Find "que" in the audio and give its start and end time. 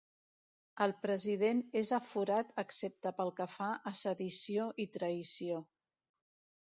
3.41-3.47